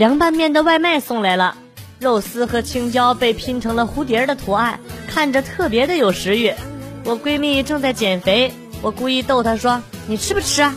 [0.00, 1.58] 凉拌面的外卖送来了，
[1.98, 6.54] 肉丝和青椒被拼成了蝴蝶的图案，看着特别的有食欲。
[7.04, 8.50] 我闺蜜正在减肥，
[8.80, 10.74] 我故意逗她说：“你吃不吃啊？”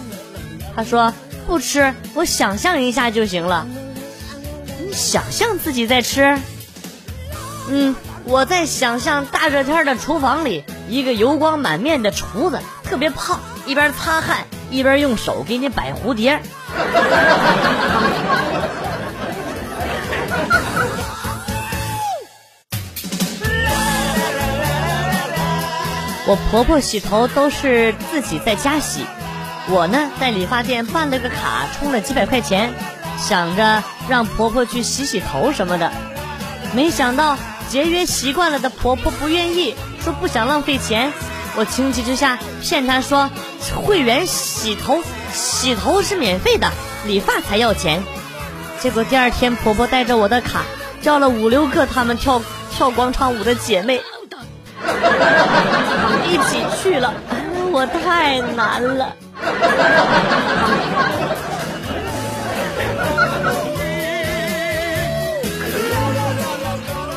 [0.75, 1.13] 她说
[1.47, 3.65] ：“不吃，我想象一下就行了。”
[4.85, 6.37] 你想象自己在吃？
[7.69, 7.95] 嗯，
[8.25, 16.41] 我在想象大热天的厨房里，一个油光满面的厨子，特别胖，一边擦汗一边用手给你摆蝴蝶。
[26.25, 29.05] 我婆婆洗头都是自己在家洗，
[29.67, 32.73] 我呢在理发店办了个卡，充了几百块钱，
[33.17, 35.91] 想着让婆婆去洗洗头什么的。
[36.73, 37.37] 没想到
[37.69, 41.11] 节约习惯了的婆婆不愿意，说不想浪费钱。
[41.55, 43.29] 我情急之下骗她说，
[43.85, 46.71] 会员洗头洗头是免费的，
[47.05, 48.01] 理发才要钱。
[48.79, 50.63] 结果第二天婆婆带着我的卡，
[51.01, 54.01] 叫了五六个他们跳跳广场舞的姐妹。
[56.27, 57.13] 一起去了，
[57.71, 59.15] 我太难了。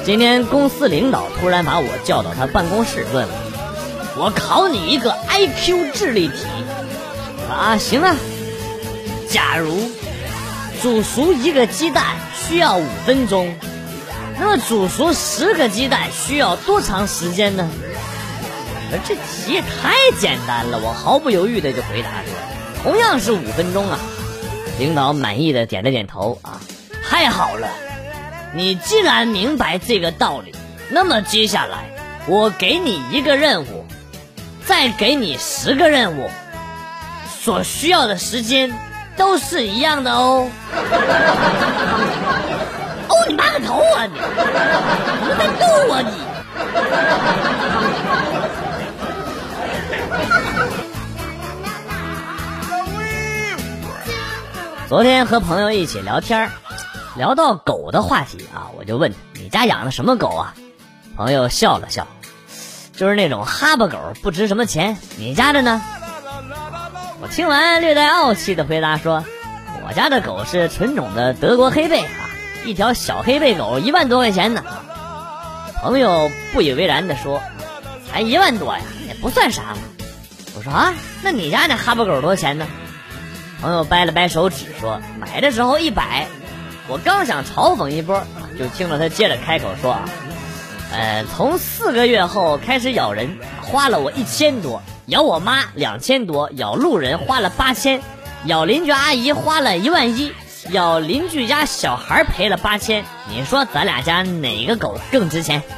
[0.05, 6.35] 今天公司领导突然把我叫到他办公室，问我：“我考你一个 IQ 智力题。”
[7.51, 8.15] 啊，行啊。
[9.29, 9.91] 假如
[10.81, 13.53] 煮熟一个鸡蛋需要五分钟。
[14.39, 17.69] 那么煮熟十个鸡蛋需要多长时间呢？
[19.07, 22.33] 这题也太简单了，我毫不犹豫的就回答说
[22.83, 23.99] ：“同样是五分钟啊。”
[24.79, 26.61] 领导满意的点了点头啊，
[27.03, 27.69] 太好了，
[28.55, 30.55] 你既然明白这个道理，
[30.91, 31.91] 那么接下来
[32.27, 33.87] 我给你一个任务，
[34.65, 36.31] 再给你十个任务，
[37.41, 38.73] 所需要的时间
[39.17, 40.49] 都是一样的哦。
[43.29, 44.07] 你妈个头啊！
[44.07, 44.19] 你，你
[45.37, 46.11] 在逗我你。
[54.89, 56.49] 昨天和朋友一起聊天
[57.17, 60.55] 聊到狗的话题啊，我就问你家养的什么狗啊？
[61.17, 62.07] 朋友笑了笑，
[62.93, 64.97] 就是那种哈巴狗，不值什么钱。
[65.17, 65.83] 你家的呢？
[67.21, 69.25] 我听完略带傲气的回答说，
[69.89, 72.31] 我家的狗是纯种的德国黑背啊。
[72.65, 74.65] 一条小黑背狗一万多块钱呢，
[75.83, 77.43] 朋友不以为然的说
[78.11, 79.77] ：“才一万多呀，也不算啥。”
[80.57, 82.67] 我说：“啊，那你家那哈巴狗多少钱呢？”
[83.61, 86.27] 朋友掰了掰手指说：“买的时候一百。”
[86.89, 88.23] 我刚想嘲讽一波，
[88.59, 90.09] 就听到他接着开口说：“啊，
[90.93, 98.01] 呃，从四个月后开始咬人，花了我一千多；咬我妈两千多；咬路人花了八千；
[98.45, 100.33] 咬邻居阿姨花了一万一。”
[100.71, 105.63] 要邻居家小孩赔了八千，你说咱俩家哪个狗更值钱？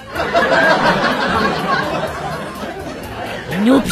[3.62, 3.90] 牛逼！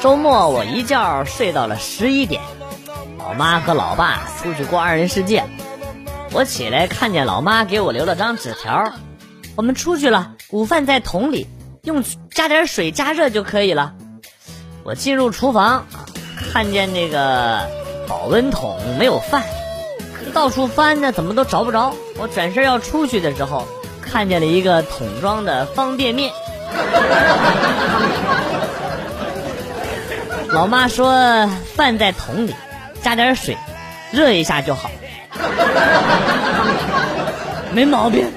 [0.00, 2.40] 周末我一觉睡到了十一点，
[3.18, 5.44] 老妈和老爸出去过二人世界，
[6.32, 8.92] 我起来看见老妈给我留了张纸条。
[9.56, 11.46] 我们出去了，午饭在桶里，
[11.84, 12.02] 用
[12.32, 13.94] 加点水加热就可以了。
[14.82, 15.86] 我进入厨房，
[16.52, 17.68] 看见那个
[18.08, 19.44] 保温桶没有饭，
[20.34, 21.94] 到处翻呢，怎么都找不着。
[22.18, 23.68] 我转身要出去的时候，
[24.02, 26.32] 看见了一个桶装的方便面。
[30.48, 32.56] 老妈说饭在桶里，
[33.02, 33.56] 加点水，
[34.10, 34.90] 热一下就好，
[37.72, 38.28] 没毛病。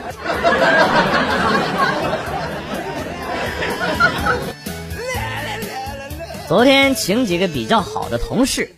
[6.45, 8.75] 昨天请几个比较好的同事，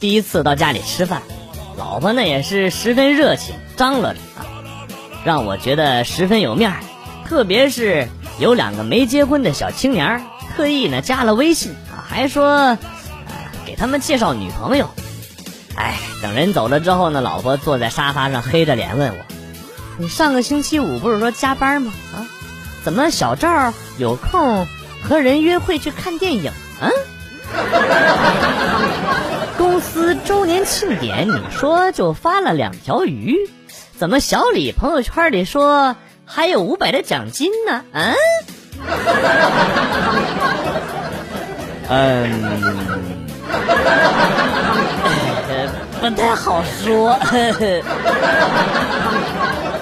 [0.00, 1.22] 第一次到家里吃饭，
[1.76, 4.42] 老婆呢也是十分热情，张罗着啊，
[5.24, 6.80] 让我觉得十分有面儿。
[7.24, 8.08] 特别是
[8.40, 10.22] 有两个没结婚的小青年，
[10.56, 12.76] 特意呢加了微信啊，还说
[13.64, 14.90] 给他们介绍女朋友。
[15.76, 19.24] 哎，等人走了之后呢，老婆坐在沙发上黑着脸问我
[19.98, 21.92] ：“你上个星期五不是说加班吗？
[22.12, 22.26] 啊，
[22.82, 24.66] 怎么小赵有空
[25.00, 26.50] 和人约会去看电影？”
[26.80, 26.90] 嗯，
[29.56, 33.36] 公司周年庆典，你说就发了两条鱼，
[33.96, 37.82] 怎么小李朋友圈里说还有五百的奖金呢？
[37.92, 38.14] 嗯，
[41.88, 42.30] 嗯，
[46.00, 47.10] 不太好说。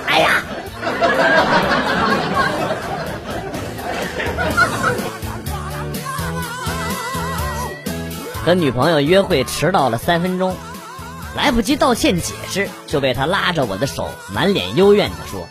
[0.09, 0.43] 哎呀！
[8.47, 10.55] 和女朋友约会迟到了三分钟，
[11.37, 15.49] 来不及道歉解释，就被他拉着我的手，满脸幽怨的说：“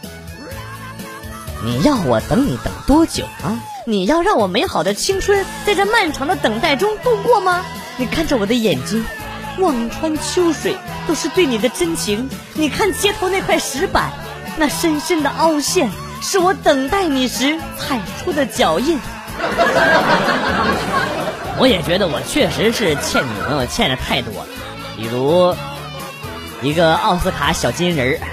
[1.62, 3.60] 你要我等你等多久啊？
[3.86, 7.66] 你要让我美好的青春在这漫长的等待中度过吗？
[7.98, 9.06] 你看着我的眼睛，
[9.60, 12.30] 望穿秋水都是对你的真情。
[12.54, 14.10] 你看街头那块石板，
[14.56, 15.92] 那深深的凹陷，
[16.22, 18.98] 是我等待你时踩出的脚印。”
[21.58, 24.48] 我也觉得我确实是欠女朋友欠的太多了，
[24.98, 25.56] 比如
[26.62, 28.22] 一个奥斯卡小金人儿。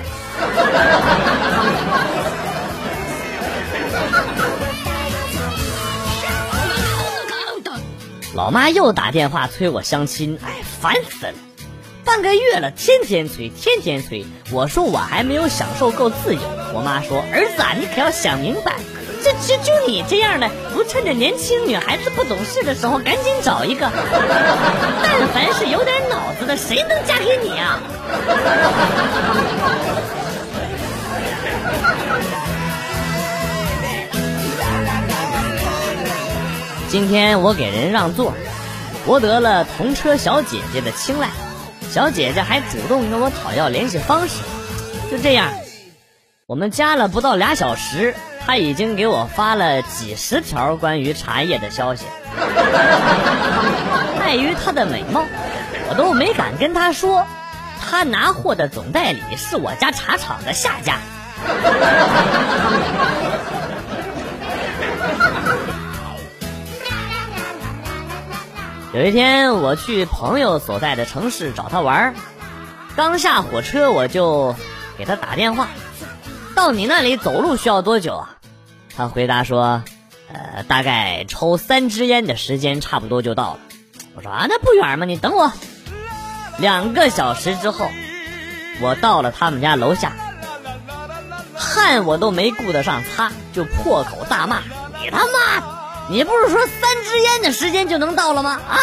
[8.34, 11.34] 老妈又打电话催我相亲，哎，烦死了！
[12.04, 14.26] 半个月了，天天催，天天催。
[14.50, 16.40] 我说我还没有享受够自由。
[16.74, 18.76] 我妈说：“儿子啊，你可要想明白。”
[19.46, 23.90] 就就你这样的，不趁着年轻女孩子不懂事的时候赶紧找一个。
[25.02, 27.80] 但凡是有点脑子的，谁能嫁给你啊？
[36.88, 38.34] 今天我给人让座，
[39.06, 41.28] 博得了同车小姐姐的青睐，
[41.90, 44.34] 小姐姐还主动跟我讨要联系方式。
[45.10, 45.48] 就这样，
[46.46, 48.14] 我们加了不到俩小时。
[48.44, 52.06] 他已经给我发了几十条关于茶叶的消息，
[54.20, 55.24] 碍于他的美貌，
[55.88, 57.24] 我都没敢跟他说，
[57.80, 60.98] 他拿货的总代理是我家茶厂的下家。
[68.92, 72.12] 有一天我去朋友所在的城市找他玩，
[72.96, 74.56] 刚下火车我就
[74.98, 75.68] 给他打电话。
[76.62, 78.38] 到你那里走路需要多久啊？
[78.96, 79.82] 他回答说
[80.32, 83.58] ：“呃，大概抽三支烟的时间差不多就到了。”
[84.14, 85.52] 我说：“啊，那不远吗，你等我。”
[86.58, 87.90] 两个小时之后，
[88.80, 90.12] 我到了他们家楼下，
[91.56, 94.62] 汗我都没顾得上擦，就破口大骂
[95.02, 96.06] ：“你他妈！
[96.10, 98.60] 你不是说三支烟的时间就能到了吗？
[98.68, 98.78] 啊！”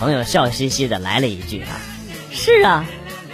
[0.00, 1.78] 朋友笑嘻嘻的来了一句：“啊，
[2.32, 2.84] 是啊。”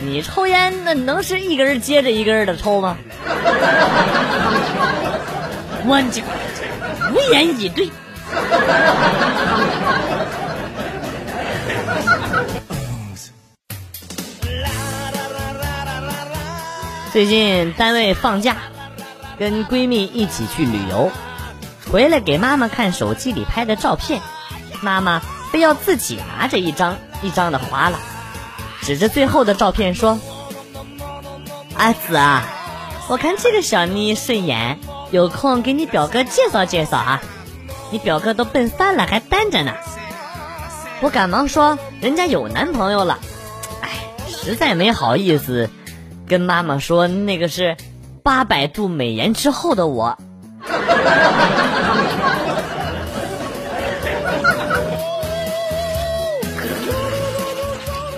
[0.01, 2.99] 你抽烟那能是一根接着一根的抽吗？
[5.85, 6.23] 我就
[7.15, 7.91] 无言以对。
[17.13, 18.57] 最近单位放假，
[19.39, 21.11] 跟闺蜜一起去旅游，
[21.91, 24.21] 回来给妈妈看手机里拍的照片，
[24.83, 27.99] 妈妈非要自己拿着一张一张的划拉。
[28.83, 30.21] 指着最后的照片说
[31.77, 32.47] ：“阿紫啊，
[33.09, 34.79] 我看这个小妮顺眼，
[35.11, 37.23] 有空给你表哥介绍介绍啊。
[37.91, 39.73] 你表哥都奔三了，还单着呢。”
[41.01, 43.19] 我赶忙说：“人家有男朋友了。”
[43.81, 43.89] 哎，
[44.29, 45.71] 实在没好意思
[46.27, 47.79] 跟妈妈说，那个是
[48.23, 50.19] 八百度美颜之后的我。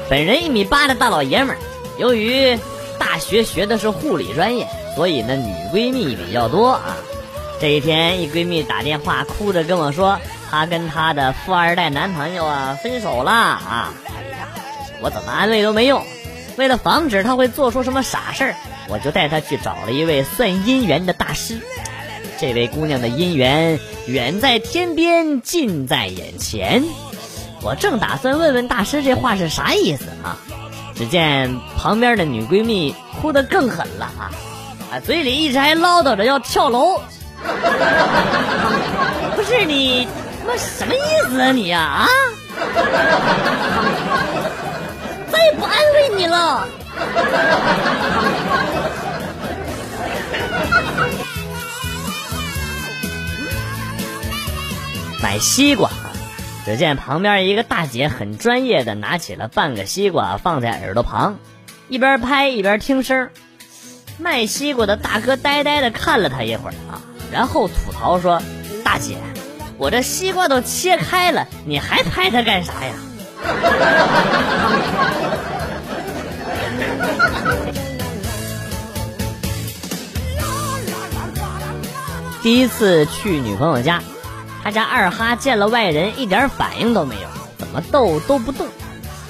[0.08, 1.56] 本人一米八的大老爷们，
[1.96, 2.58] 由于
[2.98, 4.66] 大学学的是护理专业，
[5.00, 6.94] 所以呢女闺蜜比较多啊。
[7.58, 10.18] 这一天，一闺蜜打电话哭着跟我说，
[10.50, 13.94] 她跟她的富二代男朋友啊分手了啊。
[14.04, 14.48] 哎呀，
[15.00, 16.04] 我怎么安慰都没用。
[16.58, 18.54] 为了防止她会做出什么傻事儿，
[18.90, 21.62] 我就带她去找了一位算姻缘的大师。
[22.38, 26.84] 这位姑娘的姻缘远在天边，近在眼前。
[27.62, 30.36] 我正打算问问大师这话是啥意思啊，
[30.94, 34.30] 只见旁边的女闺蜜哭得更狠了啊，
[34.90, 37.00] 啊嘴里一直还唠叨着要跳楼。
[39.36, 40.08] 不是你，
[40.40, 42.08] 他妈什么意思啊你呀啊！
[45.30, 46.66] 再也不安慰你了。
[55.22, 55.88] 买西瓜。
[56.66, 61.38] 只见旁边一个大姐很专业的拿起了半个西瓜放在耳朵旁，
[61.88, 63.30] 一边拍一边听声。
[64.20, 67.00] 卖西瓜的大哥呆呆的看了他一会儿啊，
[67.32, 68.40] 然后吐槽说
[68.84, 69.16] ：“大姐，
[69.78, 72.92] 我这西瓜都切开了，你还拍它干啥呀？”
[82.42, 84.02] 第一次去女朋友家。
[84.62, 87.22] 他家二哈见了外人一点反应都没有，
[87.56, 88.68] 怎么逗都不动，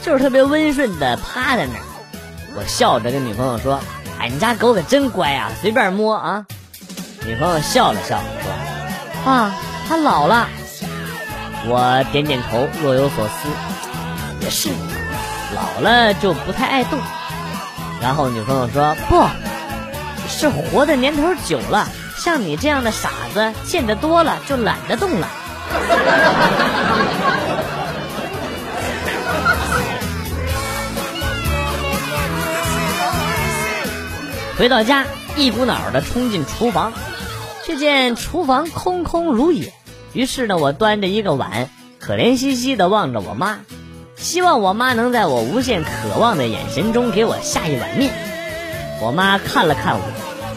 [0.02, 1.82] 就是特别温顺的趴在那儿。
[2.56, 3.78] 我笑着跟女朋友说
[4.20, 6.44] ：“哎，你家狗可真乖啊，随便摸啊。”
[7.26, 8.52] 女朋友笑了笑说
[9.30, 9.54] ：“啊，
[9.88, 10.46] 它老了。”
[11.66, 13.48] 我点点头，若有所思。
[14.40, 14.70] 也是，
[15.54, 16.98] 老了就不太爱动。
[18.00, 19.28] 然后女朋友说不
[20.28, 21.86] 是活的年头久了，
[22.16, 25.28] 像你这样的傻子见得多了就懒得动了。
[34.60, 35.06] 回到家，
[35.38, 36.92] 一股脑的冲进厨房，
[37.64, 39.72] 却见厨房空空如也。
[40.12, 43.60] 于是呢，我端着一个碗，可怜兮兮的望着我妈，
[44.16, 48.12] 希望我妈能在我无限渴望的眼神中给我下一碗面。
[49.00, 50.02] 我妈看了看我，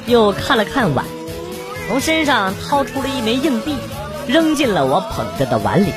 [0.06, 1.06] 又看了看碗，
[1.88, 3.74] 从身上掏出了一枚硬币，
[4.28, 5.94] 扔进了我捧着的碗里。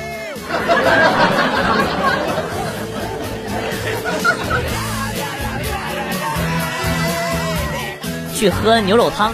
[8.37, 9.33] 去喝牛肉汤，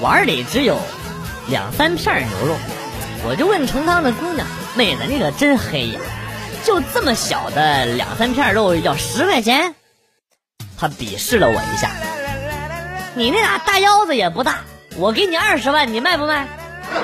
[0.00, 0.78] 碗里只有
[1.48, 2.54] 两三片牛肉，
[3.26, 5.98] 我就问盛汤的姑娘：“妹子，你可真黑呀！
[6.62, 9.74] 就这么小的两三片肉要十块钱？”
[10.78, 11.90] 她鄙视了我一下
[13.16, 14.60] ：“你那俩大腰子也不大，
[14.96, 16.46] 我给你二十万，你卖不卖？”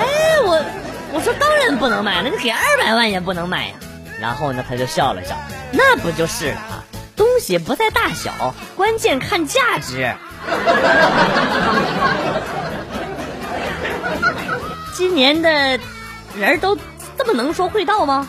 [0.00, 0.64] 哎，我
[1.12, 3.74] 我说当然不能卖了，你给二百万也不能卖呀。
[4.18, 5.36] 然后呢，他就笑了笑
[5.70, 6.83] ：“那不就是了啊？”
[7.16, 10.14] 东西不在大小，关键看价值。
[14.96, 15.78] 今年的
[16.36, 16.76] 人都
[17.16, 18.28] 这么能说会道吗？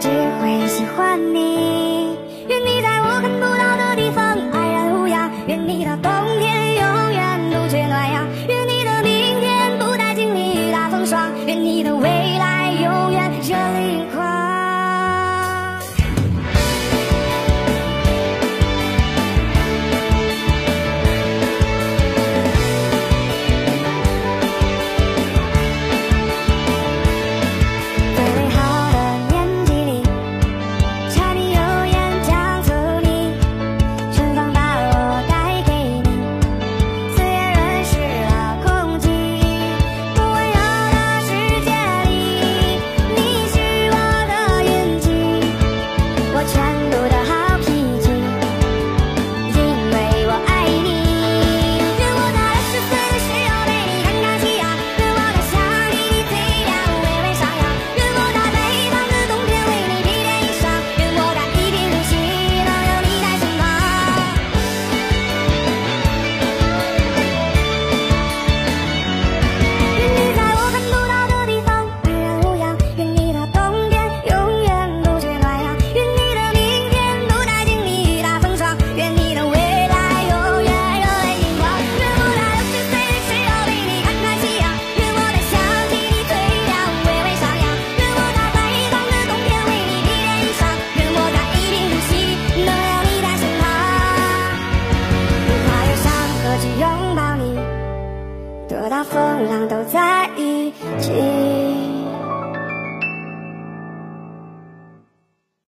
[0.00, 1.87] 只会喜欢你。